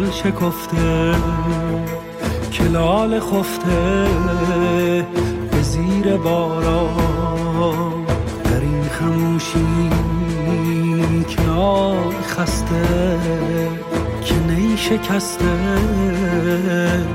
گل 0.00 0.10
شکفته 0.10 1.14
که 2.52 2.64
لال 2.64 3.20
خفته 3.20 4.06
به 5.50 5.62
زیر 5.62 6.16
باران. 6.16 8.04
در 8.44 8.60
این 8.60 8.82
خموشی 8.82 9.90
کنار 11.28 12.14
خسته 12.22 13.18
که 14.24 14.34
نی 14.34 14.76
شکسته 14.76 15.56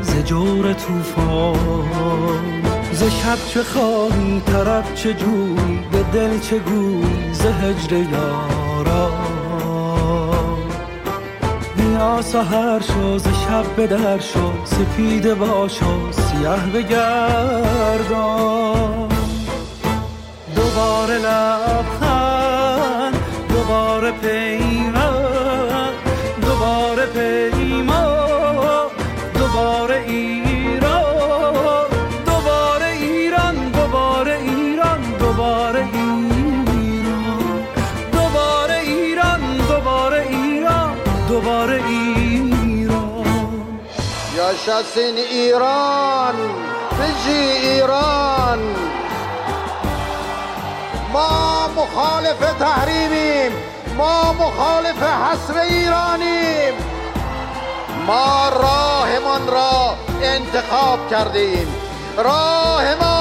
ز 0.01 0.25
جور 0.25 0.73
توفان 0.73 2.63
ز 2.93 3.03
شب 3.03 3.37
چه 3.47 3.63
خواهی 3.63 4.41
طرف 4.45 4.95
چه 4.95 5.13
جوی 5.13 5.79
به 5.91 6.03
دل 6.13 6.39
چه 6.39 6.59
گوی 6.59 7.33
ز 7.33 7.41
هجر 7.41 7.93
یارا 7.93 9.34
سهر 12.21 12.81
شو 12.81 13.17
ز 13.17 13.27
شب 13.27 13.75
به 13.75 13.87
در 13.87 14.19
شو 14.19 14.51
سپیده 14.65 15.35
باش 15.35 15.83
و 15.83 16.11
سیه 16.11 16.55
بگردان. 16.73 18.45
دوباره 20.55 21.17
لبخند 21.17 23.15
دوباره 23.49 24.11
پیمان 24.11 25.93
دوباره 26.41 27.05
پیمان 27.05 27.44
yaşasın 44.55 45.17
İran 45.17 46.35
bizi 46.97 47.41
İran 47.77 48.59
ما 51.13 51.67
مخالف 51.79 52.41
تحریمیم 52.63 53.53
ما 53.99 54.17
مخالف 54.41 54.99
حصر 55.25 55.57
ایرانیم. 55.75 56.75
ما 58.07 58.29
راهمان 58.63 59.43
را 59.55 59.75
انتخاب 60.33 60.99
کردیم. 61.11 61.67
راه 62.17 62.85
ما 63.01 63.14